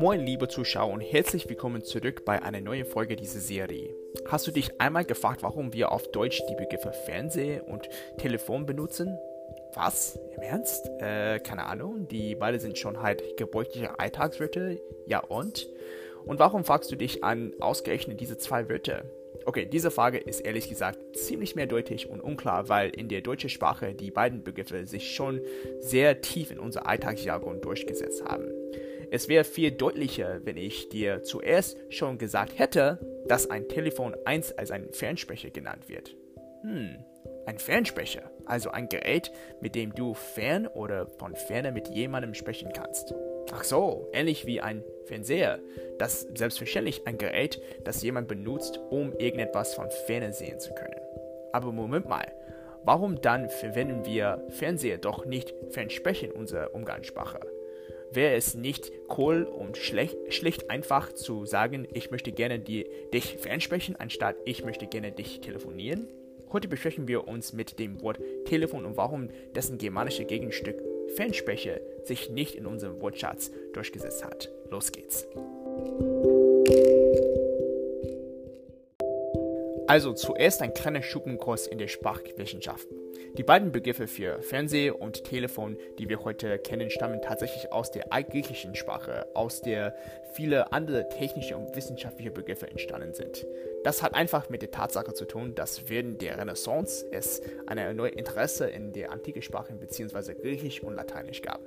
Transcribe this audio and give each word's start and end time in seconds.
Moin 0.00 0.24
liebe 0.24 0.48
Zuschauer 0.48 0.94
und 0.94 1.02
herzlich 1.02 1.46
willkommen 1.46 1.84
zurück 1.84 2.24
bei 2.24 2.40
einer 2.40 2.62
neuen 2.62 2.86
Folge 2.86 3.16
dieser 3.16 3.40
Serie. 3.40 3.94
Hast 4.28 4.46
du 4.46 4.50
dich 4.50 4.80
einmal 4.80 5.04
gefragt, 5.04 5.42
warum 5.42 5.74
wir 5.74 5.92
auf 5.92 6.10
Deutsch 6.10 6.40
die 6.48 6.54
Begriffe 6.54 6.94
Fernseh 7.04 7.60
und 7.60 7.86
Telefon 8.16 8.64
benutzen? 8.64 9.18
Was? 9.74 10.18
Im 10.34 10.40
Ernst? 10.40 10.88
Äh, 11.00 11.40
keine 11.40 11.66
Ahnung. 11.66 12.08
Die 12.08 12.34
beide 12.34 12.58
sind 12.58 12.78
schon 12.78 13.02
halt 13.02 13.36
gebräuchliche 13.36 13.98
Alltagswörter. 13.98 14.76
Ja 15.04 15.18
und? 15.18 15.68
Und 16.24 16.38
warum 16.38 16.64
fragst 16.64 16.90
du 16.90 16.96
dich 16.96 17.22
an 17.22 17.52
ausgerechnet 17.60 18.22
diese 18.22 18.38
zwei 18.38 18.70
Wörter? 18.70 19.04
Okay, 19.44 19.66
diese 19.66 19.90
Frage 19.90 20.16
ist 20.16 20.40
ehrlich 20.40 20.70
gesagt 20.70 21.14
ziemlich 21.14 21.56
mehrdeutig 21.56 22.08
und 22.08 22.22
unklar, 22.22 22.70
weil 22.70 22.88
in 22.88 23.10
der 23.10 23.20
deutschen 23.20 23.50
Sprache 23.50 23.92
die 23.92 24.10
beiden 24.10 24.44
Begriffe 24.44 24.86
sich 24.86 25.14
schon 25.14 25.42
sehr 25.80 26.22
tief 26.22 26.50
in 26.50 26.58
unser 26.58 26.86
Alltagsjargon 26.86 27.60
durchgesetzt 27.60 28.24
haben. 28.24 28.48
Es 29.12 29.28
wäre 29.28 29.42
viel 29.42 29.72
deutlicher, 29.72 30.40
wenn 30.44 30.56
ich 30.56 30.88
dir 30.88 31.24
zuerst 31.24 31.76
schon 31.88 32.16
gesagt 32.16 32.56
hätte, 32.56 33.00
dass 33.26 33.50
ein 33.50 33.68
Telefon 33.68 34.16
einst 34.24 34.56
als 34.56 34.70
ein 34.70 34.92
Fernsprecher 34.92 35.50
genannt 35.50 35.88
wird. 35.88 36.14
Hm, 36.62 36.96
ein 37.44 37.58
Fernsprecher, 37.58 38.30
also 38.46 38.70
ein 38.70 38.88
Gerät, 38.88 39.32
mit 39.60 39.74
dem 39.74 39.92
du 39.96 40.14
fern 40.14 40.68
oder 40.68 41.08
von 41.08 41.34
ferne 41.34 41.72
mit 41.72 41.88
jemandem 41.88 42.34
sprechen 42.34 42.72
kannst. 42.72 43.12
Ach 43.52 43.64
so, 43.64 44.08
ähnlich 44.12 44.46
wie 44.46 44.60
ein 44.60 44.84
Fernseher. 45.06 45.58
Das 45.98 46.28
selbstverständlich 46.36 47.08
ein 47.08 47.18
Gerät, 47.18 47.60
das 47.82 48.02
jemand 48.04 48.28
benutzt, 48.28 48.78
um 48.90 49.12
irgendetwas 49.18 49.74
von 49.74 49.90
ferne 50.06 50.32
sehen 50.32 50.60
zu 50.60 50.72
können. 50.72 51.00
Aber 51.52 51.72
Moment 51.72 52.08
mal, 52.08 52.32
warum 52.84 53.20
dann 53.20 53.50
verwenden 53.50 54.04
wir 54.04 54.46
Fernseher 54.50 54.98
doch 54.98 55.24
nicht 55.26 55.52
Fernsprechen 55.70 56.30
in 56.30 56.36
unserer 56.36 56.72
Umgangssprache? 56.76 57.40
Wäre 58.12 58.34
es 58.34 58.54
nicht 58.54 58.90
cool 59.16 59.44
und 59.44 59.76
schlecht, 59.76 60.16
schlicht 60.30 60.68
einfach 60.68 61.12
zu 61.12 61.46
sagen, 61.46 61.86
ich 61.92 62.10
möchte 62.10 62.32
gerne 62.32 62.58
die, 62.58 62.86
dich 63.14 63.36
fernsprechen, 63.36 63.94
anstatt 63.96 64.36
ich 64.44 64.64
möchte 64.64 64.86
gerne 64.86 65.12
dich 65.12 65.40
telefonieren? 65.40 66.08
Heute 66.52 66.66
besprechen 66.66 67.06
wir 67.06 67.28
uns 67.28 67.52
mit 67.52 67.78
dem 67.78 68.02
Wort 68.02 68.18
Telefon 68.46 68.84
und 68.84 68.96
warum 68.96 69.28
dessen 69.54 69.78
germanische 69.78 70.24
Gegenstück 70.24 70.82
Fernsprecher 71.14 71.80
sich 72.02 72.30
nicht 72.30 72.56
in 72.56 72.66
unserem 72.66 73.00
Wortschatz 73.00 73.52
durchgesetzt 73.72 74.24
hat. 74.24 74.50
Los 74.70 74.90
geht's. 74.90 75.26
Also 79.86 80.12
zuerst 80.14 80.62
ein 80.62 80.74
kleiner 80.74 81.02
Schuppenkurs 81.02 81.68
in 81.68 81.78
der 81.78 81.88
Sprachwissenschaft. 81.88 82.86
Die 83.36 83.42
beiden 83.42 83.72
Begriffe 83.72 84.06
für 84.06 84.42
Fernseh 84.42 84.90
und 84.90 85.24
Telefon, 85.24 85.76
die 85.98 86.08
wir 86.08 86.24
heute 86.24 86.58
kennen, 86.58 86.90
stammen 86.90 87.22
tatsächlich 87.22 87.72
aus 87.72 87.90
der 87.90 88.12
altgriechischen 88.12 88.74
Sprache, 88.74 89.26
aus 89.34 89.60
der 89.60 89.94
viele 90.32 90.72
andere 90.72 91.08
technische 91.08 91.56
und 91.56 91.74
wissenschaftliche 91.76 92.30
Begriffe 92.30 92.68
entstanden 92.68 93.14
sind. 93.14 93.46
Das 93.84 94.02
hat 94.02 94.14
einfach 94.14 94.50
mit 94.50 94.62
der 94.62 94.70
Tatsache 94.70 95.14
zu 95.14 95.24
tun, 95.24 95.54
dass 95.54 95.88
während 95.88 96.20
der 96.20 96.38
Renaissance 96.38 97.06
es 97.12 97.40
ein 97.66 97.78
erneut 97.78 98.14
Interesse 98.14 98.68
in 98.68 98.92
der 98.92 99.12
antike 99.12 99.42
Sprache 99.42 99.74
bzw. 99.74 100.34
Griechisch 100.34 100.82
und 100.82 100.94
Lateinisch 100.94 101.42
gab. 101.42 101.60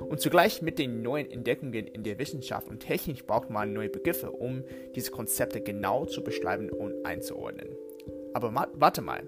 Und 0.00 0.20
zugleich 0.20 0.62
mit 0.62 0.78
den 0.78 1.02
neuen 1.02 1.30
Entdeckungen 1.30 1.86
in 1.86 2.02
der 2.02 2.18
Wissenschaft 2.18 2.68
und 2.68 2.80
Technik 2.80 3.26
braucht 3.26 3.50
man 3.50 3.72
neue 3.72 3.88
Begriffe, 3.88 4.30
um 4.30 4.64
diese 4.94 5.10
Konzepte 5.10 5.60
genau 5.60 6.06
zu 6.06 6.22
beschreiben 6.22 6.70
und 6.70 7.04
einzuordnen. 7.04 7.68
Aber 8.34 8.52
warte 8.74 9.00
mal, 9.00 9.22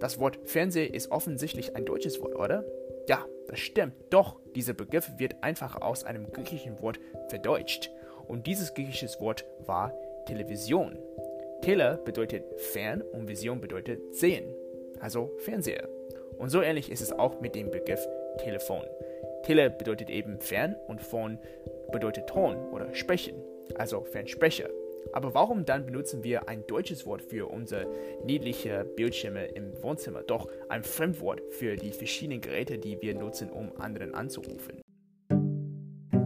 das 0.00 0.18
Wort 0.18 0.38
Fernseh 0.44 0.86
ist 0.86 1.10
offensichtlich 1.10 1.74
ein 1.76 1.84
deutsches 1.84 2.20
Wort, 2.20 2.34
oder? 2.36 2.64
Ja, 3.08 3.24
das 3.48 3.60
stimmt. 3.60 3.94
Doch, 4.10 4.40
dieser 4.54 4.74
Begriff 4.74 5.10
wird 5.18 5.42
einfach 5.42 5.80
aus 5.80 6.04
einem 6.04 6.32
griechischen 6.32 6.80
Wort 6.82 6.98
verdeutscht. 7.28 7.90
Und 8.26 8.46
dieses 8.46 8.74
griechische 8.74 9.08
Wort 9.20 9.44
war 9.64 9.92
Television. 10.26 10.98
Tele 11.62 12.00
bedeutet 12.04 12.44
fern 12.60 13.02
und 13.02 13.28
Vision 13.28 13.60
bedeutet 13.60 14.14
sehen, 14.14 14.44
also 15.00 15.32
Fernseher. 15.38 15.88
Und 16.38 16.50
so 16.50 16.60
ähnlich 16.60 16.90
ist 16.90 17.00
es 17.00 17.12
auch 17.12 17.40
mit 17.40 17.54
dem 17.54 17.70
Begriff 17.70 18.06
Telefon. 18.38 18.82
Tele 19.44 19.70
bedeutet 19.70 20.10
eben 20.10 20.40
fern 20.40 20.76
und 20.86 21.00
Phon 21.00 21.38
bedeutet 21.92 22.26
Ton 22.26 22.56
oder 22.72 22.94
sprechen, 22.94 23.36
also 23.76 24.02
Fernsprecher. 24.02 24.68
Aber 25.12 25.34
warum 25.34 25.64
dann 25.64 25.86
benutzen 25.86 26.24
wir 26.24 26.48
ein 26.48 26.66
deutsches 26.66 27.06
Wort 27.06 27.22
für 27.22 27.50
unsere 27.50 27.86
niedliche 28.24 28.84
Bildschirme 28.84 29.46
im 29.46 29.72
Wohnzimmer, 29.82 30.22
doch 30.22 30.48
ein 30.68 30.82
Fremdwort 30.82 31.40
für 31.50 31.76
die 31.76 31.92
verschiedenen 31.92 32.40
Geräte, 32.40 32.78
die 32.78 33.00
wir 33.00 33.14
nutzen, 33.14 33.50
um 33.50 33.72
anderen 33.78 34.14
anzurufen? 34.14 34.80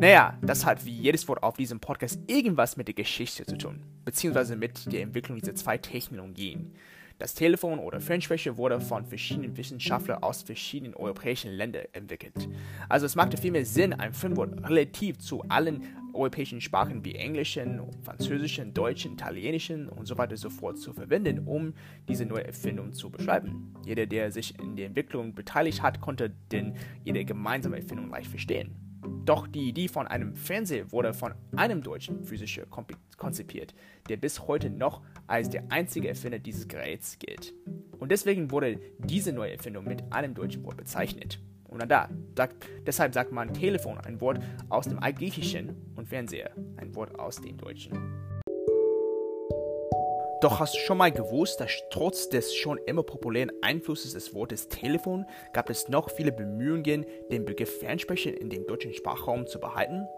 Naja, 0.01 0.39
das 0.41 0.65
hat 0.65 0.87
wie 0.87 0.97
jedes 0.97 1.29
Wort 1.29 1.43
auf 1.43 1.57
diesem 1.57 1.79
Podcast 1.79 2.19
irgendwas 2.27 2.79
mit 2.79 2.89
der 2.89 2.95
Geschichte 2.95 3.45
zu 3.45 3.59
tun, 3.59 3.83
beziehungsweise 4.07 4.57
mit 4.57 4.91
der 4.91 5.03
Entwicklung 5.03 5.39
dieser 5.39 5.55
zwei 5.55 5.77
Technologien. 5.77 6.73
Das 7.21 7.35
Telefon 7.35 7.79
oder 7.79 8.01
Fernsprecher 8.01 8.57
wurde 8.57 8.81
von 8.81 9.05
verschiedenen 9.05 9.55
Wissenschaftlern 9.59 10.23
aus 10.23 10.41
verschiedenen 10.41 10.95
europäischen 10.95 11.53
Ländern 11.53 11.85
entwickelt. 11.93 12.49
Also 12.89 13.05
es 13.05 13.15
machte 13.15 13.37
vielmehr 13.37 13.67
Sinn, 13.67 13.93
ein 13.93 14.15
Fremdwort 14.15 14.67
relativ 14.71 15.19
zu 15.19 15.43
allen 15.51 15.83
europäischen 16.15 16.61
Sprachen 16.61 17.05
wie 17.05 17.15
Englischen, 17.15 17.81
Französischen, 18.03 18.75
Deutschen, 18.75 19.13
Italienischen 19.13 19.89
und 19.89 20.07
so 20.07 20.19
weiter 20.19 20.37
so 20.37 20.51
fort 20.51 20.79
zu 20.79 20.93
verwenden, 20.93 21.47
um 21.47 21.75
diese 22.09 22.27
neue 22.27 22.47
Erfindung 22.47 22.93
zu 22.93 23.11
beschreiben. 23.11 23.75
Jeder, 23.85 24.07
der 24.07 24.31
sich 24.33 24.59
in 24.59 24.77
der 24.77 24.87
Entwicklung 24.87 25.35
beteiligt 25.35 25.83
hat, 25.83 26.01
konnte 26.01 26.31
denn 26.53 26.75
jede 27.05 27.25
gemeinsame 27.25 27.77
Erfindung 27.77 28.11
leicht 28.11 28.31
verstehen. 28.31 28.75
Doch 29.25 29.47
die 29.47 29.69
Idee 29.69 29.89
von 29.89 30.07
einem 30.07 30.35
Fernseher 30.35 30.91
wurde 30.93 31.15
von 31.15 31.35
einem 31.57 31.83
deutschen 31.83 32.25
Physiker 32.25 32.67
konzipiert, 33.17 33.75
der 34.09 34.17
bis 34.17 34.47
heute 34.47 34.71
noch 34.71 35.03
als 35.27 35.49
der 35.49 35.65
einzige 35.71 36.09
Erfinder 36.09 36.39
dieses 36.39 36.69
Geräts 36.69 37.19
gilt. 37.19 37.55
Und 37.99 38.11
deswegen 38.11 38.51
wurde 38.51 38.81
diese 38.99 39.33
neue 39.33 39.53
Erfindung 39.53 39.85
mit 39.85 40.13
einem 40.13 40.35
deutschen 40.35 40.65
Wort 40.65 40.77
bezeichnet. 40.77 41.41
Und 41.71 41.89
da, 41.89 42.09
sagt, 42.37 42.67
deshalb 42.85 43.15
sagt 43.15 43.31
man 43.31 43.55
Telefon 43.55 43.99
ein 43.99 44.21
Wort 44.21 44.41
aus 44.69 44.89
dem 44.89 44.99
Altgriechischen 44.99 45.90
und 46.01 46.07
Fernseher 46.07 46.51
ein 46.77 46.95
Wort 46.97 47.19
aus 47.19 47.41
dem 47.41 47.57
Deutschen. 47.57 47.93
Doch 50.41 50.59
hast 50.59 50.75
du 50.75 50.79
schon 50.79 50.97
mal 50.97 51.13
gewusst, 51.13 51.61
dass 51.61 51.71
trotz 51.91 52.31
des 52.31 52.55
schon 52.55 52.79
immer 52.87 53.03
populären 53.03 53.53
Einflusses 53.61 54.15
des 54.15 54.35
Wortes 54.35 54.69
Telefon 54.69 55.27
gab 55.53 55.69
es 55.69 55.89
noch 55.91 56.11
viele 56.11 56.33
Bemühungen, 56.33 57.05
den 57.31 57.45
Begriff 57.45 57.79
Fernsprechen 57.79 58.33
in 58.33 58.49
dem 58.49 58.67
deutschen 58.67 58.95
Sprachraum 58.95 59.47
zu 59.47 59.61
behalten? 59.61 60.09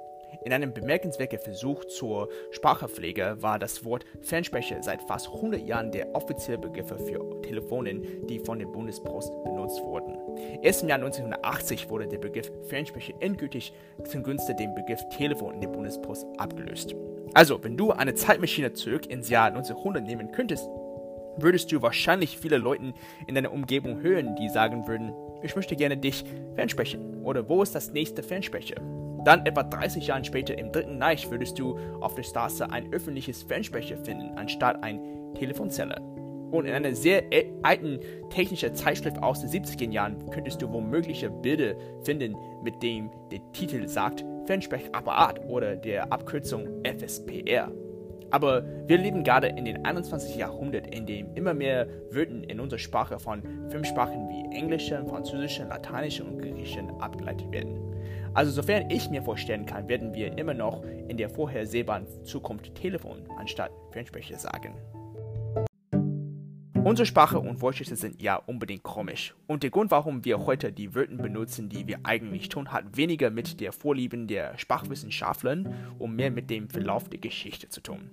In 0.44 0.52
einem 0.52 0.72
bemerkenswerten 0.72 1.38
Versuch 1.38 1.84
zur 1.84 2.28
Sprachpflege 2.50 3.36
war 3.40 3.58
das 3.58 3.84
Wort 3.84 4.04
Fernsprecher 4.22 4.82
seit 4.82 5.02
fast 5.02 5.28
100 5.28 5.60
Jahren 5.60 5.92
der 5.92 6.14
offizielle 6.14 6.58
Begriff 6.58 6.88
für 6.88 7.42
Telefonen, 7.42 8.26
die 8.26 8.40
von 8.40 8.58
der 8.58 8.66
Bundespost 8.66 9.32
benutzt 9.44 9.80
wurden. 9.82 10.16
Erst 10.62 10.82
im 10.82 10.88
Jahr 10.88 10.98
1980 10.98 11.90
wurde 11.90 12.08
der 12.08 12.18
Begriff 12.18 12.50
Fernsprecher 12.68 13.14
endgültig 13.20 13.72
zugunsten 14.04 14.56
dem 14.56 14.74
Begriff 14.74 15.00
Telefon 15.10 15.54
in 15.54 15.60
der 15.60 15.68
Bundespost 15.68 16.26
abgelöst. 16.38 16.94
Also, 17.34 17.62
wenn 17.62 17.76
du 17.76 17.92
eine 17.92 18.14
Zeitmaschine 18.14 18.72
zurück 18.72 19.06
ins 19.06 19.28
Jahr 19.28 19.46
1900 19.46 20.04
nehmen 20.04 20.32
könntest, 20.32 20.68
würdest 21.36 21.72
du 21.72 21.80
wahrscheinlich 21.82 22.38
viele 22.38 22.58
Leute 22.58 22.92
in 23.26 23.34
deiner 23.34 23.52
Umgebung 23.52 24.02
hören, 24.02 24.36
die 24.36 24.48
sagen 24.48 24.86
würden, 24.86 25.14
ich 25.42 25.56
möchte 25.56 25.76
gerne 25.76 25.96
dich 25.96 26.24
fernsprechen 26.54 27.22
oder 27.22 27.48
wo 27.48 27.62
ist 27.62 27.74
das 27.74 27.92
nächste 27.92 28.22
Fernsprecher? 28.22 28.76
Dann 29.24 29.46
etwa 29.46 29.62
30 29.62 30.08
Jahre 30.08 30.24
später 30.24 30.58
im 30.58 30.72
Dritten 30.72 31.00
Reich 31.00 31.30
würdest 31.30 31.58
du 31.58 31.78
auf 32.00 32.14
der 32.14 32.24
Straße 32.24 32.70
ein 32.70 32.92
öffentliches 32.92 33.42
Fernsprecher 33.42 33.96
finden, 33.98 34.36
anstatt 34.36 34.82
ein 34.82 35.00
Telefonzelle. 35.34 36.00
Und 36.50 36.66
in 36.66 36.74
einer 36.74 36.94
sehr 36.94 37.22
alten 37.62 38.00
technischen 38.28 38.74
Zeitschrift 38.74 39.22
aus 39.22 39.40
den 39.40 39.48
70er 39.48 39.90
Jahren 39.90 40.28
könntest 40.30 40.60
du 40.60 40.70
womöglich 40.70 41.26
Bilder 41.40 41.74
finden, 42.02 42.36
mit 42.62 42.82
dem 42.82 43.10
der 43.30 43.40
Titel 43.52 43.88
sagt 43.88 44.24
Fernsprechapparat 44.46 45.40
oder 45.46 45.76
der 45.76 46.12
Abkürzung 46.12 46.66
FSPR. 46.84 47.70
Aber 48.32 48.64
wir 48.88 48.96
leben 48.96 49.24
gerade 49.24 49.48
in 49.48 49.66
den 49.66 49.84
21. 49.84 50.36
Jahrhundert, 50.36 50.86
in 50.86 51.06
dem 51.06 51.34
immer 51.34 51.52
mehr 51.52 51.86
Wörter 52.10 52.48
in 52.48 52.60
unserer 52.60 52.78
Sprache 52.78 53.18
von 53.18 53.42
Fremdsprachen 53.68 54.28
wie 54.30 54.56
Englischen, 54.56 55.06
Französischen, 55.06 55.68
Lateinischen 55.68 56.26
und 56.26 56.38
Griechischen 56.38 56.90
abgeleitet 57.00 57.52
werden. 57.52 57.78
Also 58.34 58.50
sofern 58.50 58.90
ich 58.90 59.10
mir 59.10 59.22
vorstellen 59.22 59.66
kann, 59.66 59.86
werden 59.88 60.14
wir 60.14 60.38
immer 60.38 60.54
noch 60.54 60.82
in 61.08 61.18
der 61.18 61.28
vorhersehbaren 61.28 62.06
Zukunft 62.24 62.74
Telefon 62.74 63.18
anstatt 63.36 63.70
Fernsprecher 63.90 64.38
sagen. 64.38 64.74
Unsere 66.84 67.06
Sprache 67.06 67.38
und 67.38 67.60
Wortschätze 67.60 67.94
sind 67.94 68.20
ja 68.20 68.34
unbedingt 68.34 68.82
komisch. 68.82 69.36
Und 69.46 69.62
der 69.62 69.70
Grund, 69.70 69.92
warum 69.92 70.24
wir 70.24 70.44
heute 70.46 70.72
die 70.72 70.96
Wörter 70.96 71.14
benutzen, 71.14 71.68
die 71.68 71.86
wir 71.86 72.00
eigentlich 72.02 72.48
tun, 72.48 72.72
hat 72.72 72.96
weniger 72.96 73.30
mit 73.30 73.60
der 73.60 73.72
Vorlieben 73.72 74.26
der 74.26 74.58
Sprachwissenschaftler 74.58 75.62
und 76.00 76.16
mehr 76.16 76.32
mit 76.32 76.50
dem 76.50 76.68
Verlauf 76.68 77.08
der 77.08 77.20
Geschichte 77.20 77.68
zu 77.68 77.82
tun. 77.82 78.10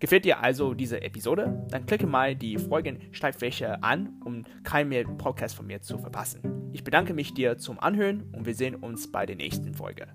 Gefällt 0.00 0.24
dir 0.24 0.40
also 0.40 0.74
diese 0.74 1.00
Episode? 1.00 1.64
Dann 1.70 1.86
klicke 1.86 2.08
mal 2.08 2.34
die 2.34 2.58
Folgenschreibfläche 2.58 3.82
an, 3.84 4.20
um 4.24 4.44
keinen 4.64 4.88
mehr 4.88 5.04
Podcast 5.04 5.54
von 5.54 5.68
mir 5.68 5.80
zu 5.80 5.98
verpassen. 5.98 6.70
Ich 6.72 6.82
bedanke 6.82 7.14
mich 7.14 7.34
dir 7.34 7.56
zum 7.56 7.78
Anhören 7.78 8.24
und 8.32 8.46
wir 8.46 8.54
sehen 8.54 8.74
uns 8.74 9.10
bei 9.10 9.26
der 9.26 9.36
nächsten 9.36 9.74
Folge. 9.74 10.08